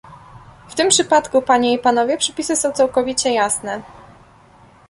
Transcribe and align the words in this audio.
W 0.67 0.75
tym 0.75 0.89
przypadku, 0.89 1.41
panie 1.41 1.73
i 1.73 1.79
panowie, 1.79 2.17
przepisy 2.17 2.55
są 2.55 2.71
całkowicie 2.71 3.33
jasne 3.33 3.81